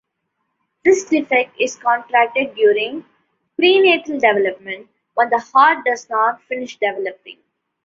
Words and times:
This 0.83 1.05
defect 1.05 1.57
is 1.61 1.75
contracted 1.75 2.55
during 2.55 3.05
prenatal 3.55 4.17
development, 4.19 4.87
when 5.13 5.29
the 5.29 5.37
heart 5.37 5.85
does 5.85 6.09
not 6.09 6.41
finish 6.45 6.79
developing. 6.79 7.37